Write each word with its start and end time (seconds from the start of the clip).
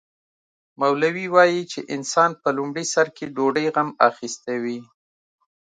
مولوي 0.79 1.25
وايي 1.35 1.61
چې 1.71 1.79
انسان 1.95 2.31
په 2.41 2.49
لومړي 2.57 2.85
سر 2.93 3.07
کې 3.15 3.25
ډوډۍ 3.35 3.67
غم 3.75 3.89
اخیستی 4.09 4.57
وي. 4.63 4.79